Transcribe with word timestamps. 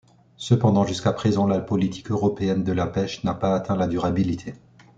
Cependant, 0.37 0.83
jusqu'à 0.83 1.13
présent, 1.13 1.45
la 1.45 1.59
politique 1.59 2.09
européenne 2.09 2.63
de 2.63 2.71
la 2.71 2.87
pêche 2.87 3.23
n'a 3.23 3.35
pas 3.35 3.53
atteint 3.53 3.75
la 3.77 3.85
durabilité. 3.85 4.55